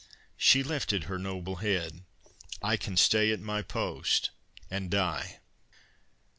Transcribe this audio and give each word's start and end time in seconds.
She 0.39 0.63
lifted 0.63 1.03
her 1.03 1.19
noble 1.19 1.57
head: 1.57 2.01
"I 2.59 2.75
can 2.75 2.97
stay 2.97 3.29
at 3.31 3.39
my 3.39 3.61
post, 3.61 4.31
and 4.67 4.89
die." 4.89 5.41